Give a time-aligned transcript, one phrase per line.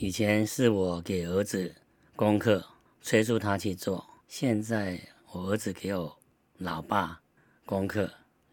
[0.00, 1.74] 以前是我给儿子
[2.14, 2.64] 功课，
[3.02, 4.96] 催促他去做，现在
[5.32, 6.16] 我儿子给我
[6.58, 7.20] 老爸
[7.66, 8.08] 功课，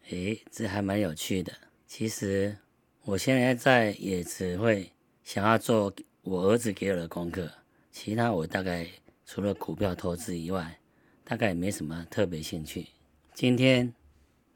[0.08, 1.52] 诶，这还蛮有趣的。
[1.86, 2.56] 其实
[3.04, 4.90] 我现在在也只会
[5.22, 7.48] 想要做我儿子给我的功课，
[7.92, 8.84] 其他我大概
[9.24, 10.80] 除了股票投资以外，
[11.22, 12.88] 大概也没什么特别兴趣。
[13.34, 13.94] 今天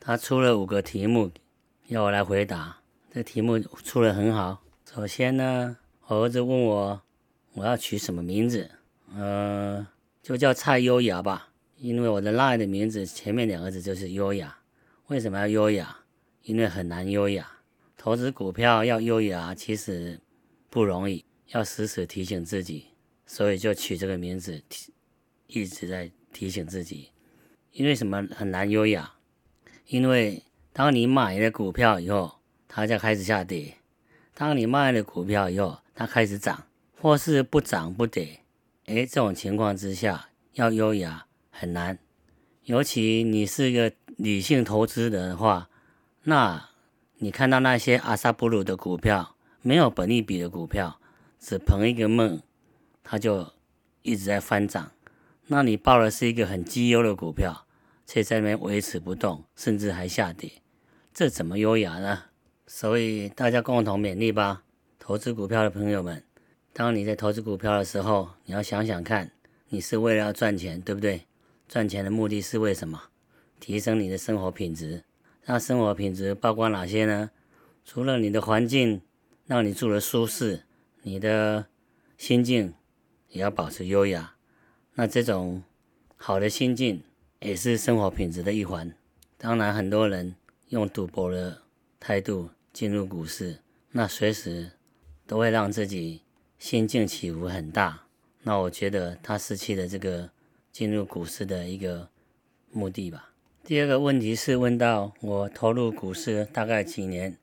[0.01, 1.31] 他出了五个题目，
[1.87, 2.79] 要我来回答。
[3.13, 4.65] 这题目出的很好。
[4.93, 5.77] 首先呢。
[6.11, 7.01] 我儿子问我，
[7.53, 8.69] 我要取什么名字？
[9.15, 9.87] 呃，
[10.21, 14.59] 就叫蔡优雅吧，因为我的 LINE 的名字前面两个字就是优雅。
[15.07, 15.99] 为什么要优雅？
[16.43, 17.49] 因为很难优雅。
[17.97, 20.19] 投资股票要优雅，其实
[20.69, 22.87] 不容易，要时时提醒自己，
[23.25, 24.93] 所以就取这个名字，提
[25.47, 27.11] 一直在提醒自己。
[27.71, 29.15] 因为什么很难优雅？
[29.87, 30.43] 因为
[30.73, 33.77] 当你买了股票以后，它就开始下跌；
[34.35, 36.65] 当你卖了股票以后，它开始涨，
[36.99, 38.41] 或是不涨不跌，
[38.87, 41.99] 哎，这种情况之下要优雅很难。
[42.65, 45.69] 尤其你是个理性投资人的话，
[46.23, 46.71] 那
[47.19, 50.99] 你看到那些阿萨布鲁的股票，没有本利比的股票，
[51.39, 52.41] 只捧一个梦，
[53.05, 53.53] 它就
[54.01, 54.93] 一直在翻涨。
[55.49, 57.67] 那你报的是一个很绩优的股票，
[58.07, 60.51] 却在那边维持不动，甚至还下跌，
[61.13, 62.23] 这怎么优雅呢？
[62.67, 64.63] 所以大家共同勉励吧。
[65.03, 66.23] 投资股票的朋友们，
[66.75, 69.33] 当你在投资股票的时候，你要想想看，
[69.71, 71.23] 你是为了要赚钱，对不对？
[71.67, 73.05] 赚钱的目的是为什么？
[73.59, 75.03] 提升你的生活品质。
[75.47, 77.31] 那生活品质包括哪些呢？
[77.85, 79.01] 除了你的环境
[79.47, 80.65] 让你住的舒适，
[81.03, 81.67] 你的
[82.19, 82.75] 心境
[83.31, 84.35] 也要保持优雅。
[84.95, 85.65] 那这种
[86.17, 87.03] 好的心境
[87.41, 88.95] 也是生活品质的一环。
[89.39, 90.37] 当然，很多人
[90.69, 91.63] 用赌博的
[91.99, 94.71] 态度进入股市，那随时。
[95.31, 96.23] 都会让自己
[96.59, 98.03] 心境起伏很大，
[98.43, 100.29] 那我觉得他失去了这个
[100.73, 102.09] 进入股市的一个
[102.73, 103.31] 目的吧。
[103.63, 107.39] 第二个问题是问到我投入股市大概几年，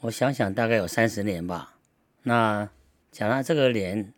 [0.00, 1.78] 我想想大概有三十年吧。
[2.24, 2.68] 那
[3.10, 4.12] 讲到这个年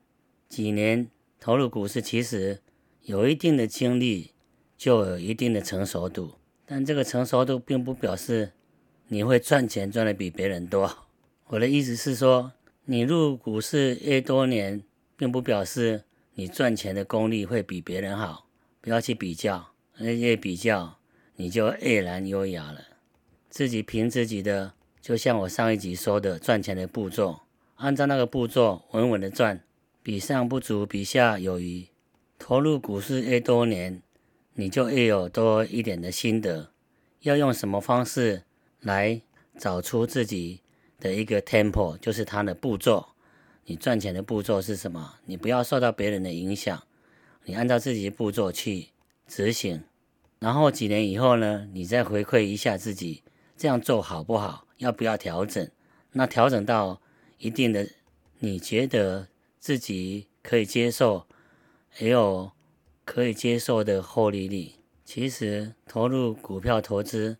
[0.49, 1.09] 几年
[1.39, 2.59] 投入股市，其实
[3.03, 4.33] 有一定的经历，
[4.77, 6.33] 就有一定的成熟度，
[6.67, 8.51] 但这个成熟度并不表示
[9.07, 11.07] 你会赚钱赚的比别人多。
[11.47, 12.51] 我的意思是说。
[12.87, 14.83] 你入股市越多年，
[15.17, 18.47] 并不表示你赚钱的功力会比别人好。
[18.83, 20.99] 不要去比较，那越比较
[21.37, 22.83] 你就越然优雅了。
[23.49, 27.41] 自己凭自己的，就像我上一集说的，赚钱的步骤，
[27.77, 29.65] 按照那个步骤稳稳的赚，
[30.03, 31.87] 比上不足，比下有余。
[32.39, 34.03] 投入股市越多年，
[34.53, 36.71] 你就越有多一点的心得。
[37.21, 38.43] 要用什么方式
[38.81, 39.23] 来
[39.57, 40.61] 找出自己？
[41.01, 43.07] 的一个 tempo 就是它的步骤，
[43.65, 45.17] 你赚钱的步骤是什么？
[45.27, 46.83] 你不要受到别人的影响，
[47.45, 48.89] 你按照自己的步骤去
[49.27, 49.83] 执行，
[50.39, 53.23] 然后几年以后呢，你再回馈一下自己，
[53.57, 54.67] 这样做好不好？
[54.79, 55.71] 要不要调整？
[56.13, 57.01] 那调整到
[57.39, 57.89] 一定的，
[58.39, 59.29] 你觉得
[59.59, 61.27] 自己可以接受，
[61.99, 62.53] 也有
[63.05, 64.73] 可以接受的获利率。
[65.05, 67.39] 其实投入股票投资，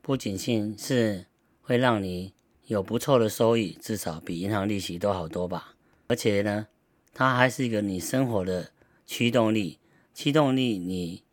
[0.00, 1.26] 不仅仅是
[1.62, 2.33] 会让你。
[2.66, 5.74] 有不错的收益，至少比银行利息都好多吧。
[6.06, 6.68] 而且呢，
[7.12, 8.70] 它还是一个你生活的
[9.06, 9.78] 驱动力。
[10.14, 11.24] 驱动力，你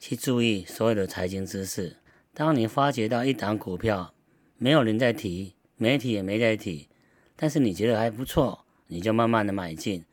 [0.00, 1.98] 去注意所有的财经知识。
[2.34, 4.14] 当你发觉到一档股票
[4.56, 6.88] 没有人在提，媒体也没在提，
[7.36, 10.04] 但是你觉得还不错，你就慢慢的买进。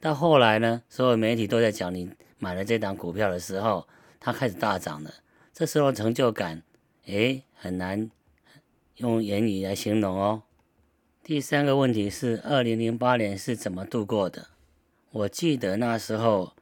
[0.00, 3.86] 到后来呢，所有媒体都在讲你买了这档股票的时候，
[4.18, 5.10] 它开始大涨了。
[5.52, 6.62] 这时候成就感，
[7.04, 8.10] 诶，很难。
[8.96, 10.42] 用言语来形容哦。
[11.22, 14.48] 第三个问题是，二零零八年是怎么度过的？
[15.10, 16.54] 我记得那时候，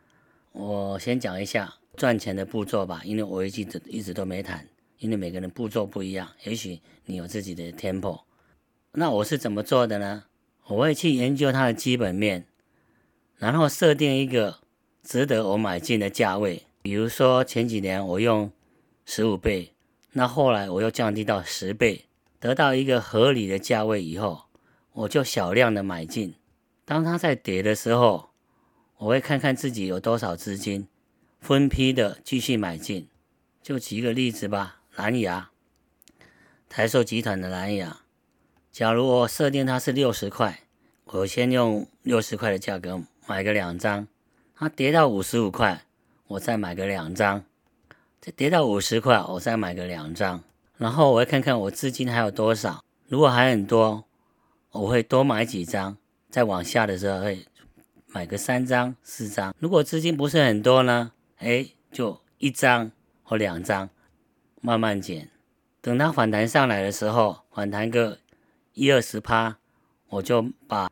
[0.50, 4.66] 我先讲一下赚钱的步骤吧，因为我一直一直都没谈，
[4.98, 8.22] 因为每个人步骤不一样，也许你有自己的 tempo。
[8.92, 10.24] 那我是怎么做的呢？
[10.66, 12.46] 我会去研究它的基本面，
[13.36, 14.58] 然后设定一个
[15.04, 16.64] 值得我买进的价位。
[16.82, 18.50] 比如说前几年我用
[19.04, 19.72] 十五倍，
[20.12, 22.06] 那后来我又降低到十倍。
[22.44, 24.42] 得到一个合理的价位以后，
[24.92, 26.34] 我就小量的买进。
[26.84, 28.28] 当它在跌的时候，
[28.98, 30.86] 我会看看自己有多少资金，
[31.40, 33.08] 分批的继续买进。
[33.62, 35.52] 就举个例子吧，蓝牙，
[36.68, 38.02] 台塑集团的蓝牙，
[38.70, 40.64] 假如我设定它是六十块，
[41.06, 44.06] 我先用六十块的价格买个两张。
[44.54, 45.86] 它跌到五十五块，
[46.26, 47.42] 我再买个两张。
[48.20, 50.44] 再跌到五十块，我再买个两张。
[50.76, 54.04] 然后我会看看我资金还有多少，如果还很多，
[54.72, 55.96] 我会多买几张，
[56.30, 57.46] 再往下的时候会
[58.08, 59.54] 买个三张、四张。
[59.58, 62.90] 如果资金不是很多呢，哎，就一张
[63.22, 63.88] 或两张，
[64.60, 65.30] 慢慢减。
[65.80, 68.18] 等它反弹上来的时候，反弹个
[68.72, 69.58] 一二十趴，
[70.08, 70.90] 我就把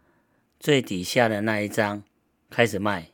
[0.60, 2.02] 最底下的那一张
[2.48, 3.08] 开始卖，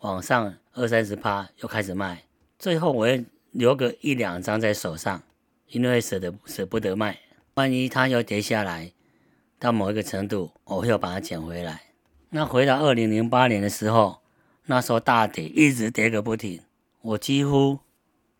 [0.00, 2.24] 往上二三十趴又开始卖，
[2.58, 5.22] 最后我会留个一两张在手上，
[5.70, 7.18] 因为舍得舍不得卖。
[7.54, 8.92] 万一它又跌下来
[9.58, 11.82] 到某一个程度，我会把它捡回来。
[12.30, 14.22] 那回到二零零八年的时候，
[14.66, 16.62] 那时候大跌，一直跌个不停，
[17.02, 17.80] 我几乎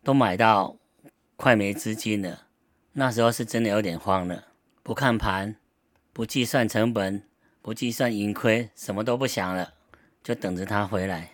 [0.03, 0.77] 都买到
[1.35, 2.47] 快没资金了。
[2.93, 4.47] 那时候是真的有点慌了，
[4.81, 5.55] 不看盘，
[6.13, 7.23] 不计算成本，
[7.61, 9.73] 不计算盈亏，什么都不想了，
[10.23, 11.31] 就等着它回来。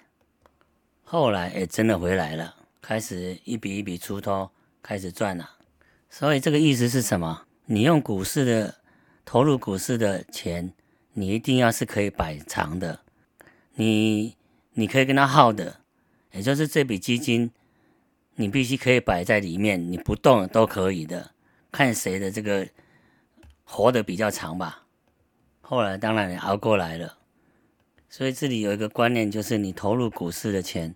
[1.03, 4.51] 后来也真的回来了，开始一笔一笔出脱，
[4.81, 5.56] 开始赚了。
[6.09, 7.43] 所以这个意思是什么？
[7.65, 8.75] 你用股市的
[9.25, 10.73] 投入股市的钱，
[11.13, 13.01] 你一定要是可以摆长的，
[13.75, 14.37] 你
[14.73, 15.81] 你可以跟他耗的，
[16.31, 17.51] 也就是这笔基金，
[18.35, 21.31] 你必须可以摆在里面，你不动都可以的，
[21.71, 22.65] 看谁的这个
[23.65, 24.85] 活得比较长吧。
[25.59, 27.17] 后来当然也熬过来了，
[28.09, 30.95] 所以这里有一个观念，就是你投入股市的钱，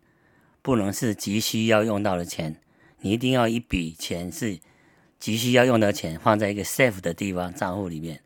[0.61, 2.55] 不能是急需要用到的钱，
[3.01, 4.57] 你一定要一笔钱是。
[5.21, 8.21] 急需要用的钱放在一个 safe 的地方账户里面，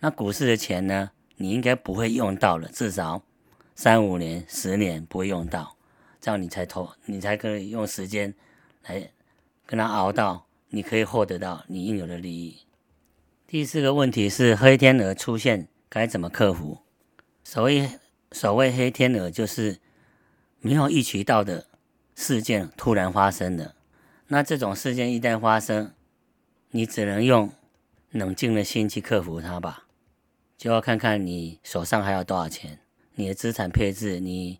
[0.00, 1.12] 那股市的钱呢？
[1.36, 3.22] 你应该不会用到了，至少
[3.74, 5.76] 三五年、十年不会用到，
[6.20, 8.34] 这样你才投，你才可以用时间
[8.86, 9.10] 来
[9.66, 12.58] 跟他熬到，你可以获得到你应有的利益。
[13.46, 16.78] 第四个问题是黑天鹅出现该怎么克服？
[17.44, 17.88] 所谓
[18.32, 19.78] 所谓黑天鹅就是
[20.60, 21.66] 没有预期到的
[22.14, 23.74] 事件突然发生的，
[24.28, 25.92] 那这种事件一旦发生，
[26.74, 27.52] 你只能用
[28.10, 29.84] 冷静的心去克服它吧，
[30.56, 32.78] 就要看看你手上还有多少钱，
[33.14, 34.58] 你的资产配置，你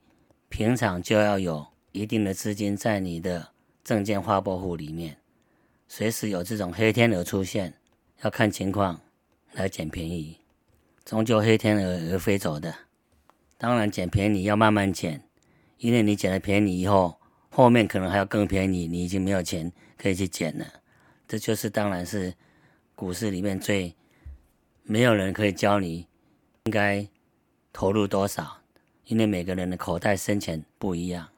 [0.50, 3.48] 平常就要有一定的资金在你的
[3.82, 5.16] 证券划拨户里面，
[5.88, 7.72] 随时有这种黑天鹅出现，
[8.20, 9.00] 要看情况
[9.52, 10.36] 来捡便宜，
[11.06, 12.74] 终究黑天鹅而飞走的。
[13.56, 15.22] 当然捡便宜要慢慢捡，
[15.78, 17.18] 因为你捡了便宜以后，
[17.48, 20.66] 后面可能还要更便宜，你已经没有钱可以去捡了。
[21.32, 22.34] 这就是，当然是
[22.94, 23.96] 股市里面最
[24.82, 26.06] 没有人可以教你
[26.66, 27.08] 应该
[27.72, 28.58] 投入多少，
[29.06, 31.30] 因为每个人的口袋深浅不一样。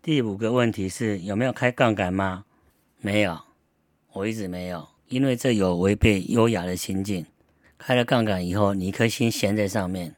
[0.00, 2.44] 第五个问题是有没有开杠杆吗？
[2.98, 3.36] 没有，
[4.12, 7.26] 我一直没有，因为这有违背优雅的心境。
[7.76, 10.14] 开了杠杆以后，你一颗心悬在上面。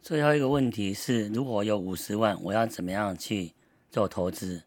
[0.00, 3.52] 最后一个问题是，如果有五十万，我要怎么样去
[3.90, 4.62] 做投资？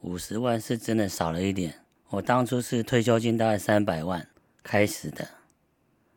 [0.00, 1.76] 五十万是真的少了一点。
[2.10, 4.26] 我当初是退休金大概三百万
[4.64, 5.28] 开始的，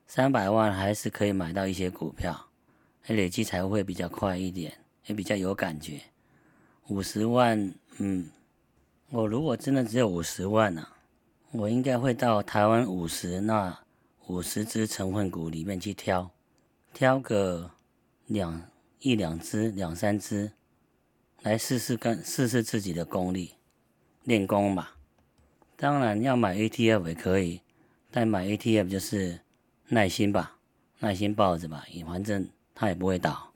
[0.08, 2.48] 三百万还是可以买到一些股票，
[3.06, 4.74] 累积才会比较快一点，
[5.06, 6.02] 也比较有感觉。
[6.88, 8.28] 五十万，嗯，
[9.12, 10.88] 我如果真的只有五十万呢，
[11.52, 13.80] 我应该会到台湾五十那
[14.26, 16.32] 五十只成分股里面去挑，
[16.92, 17.70] 挑个
[18.26, 18.64] 两
[18.98, 20.54] 一两只、两三只，
[21.44, 23.54] 来试试跟试试自己的功力，
[24.24, 24.96] 练功吧。
[25.84, 27.60] 当然要买 ATF 也可以，
[28.10, 29.42] 但买 ATF 就是
[29.90, 30.56] 耐心吧，
[31.00, 33.53] 耐心抱着吧，反正它也不会倒。